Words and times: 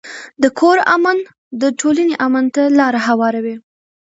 د 0.41 0.43
کور 0.59 0.77
امن 0.95 1.17
د 1.61 1.63
ټولنې 1.79 2.15
امن 2.25 2.45
ته 2.55 2.63
لار 2.79 2.93
هواروي. 3.07 3.55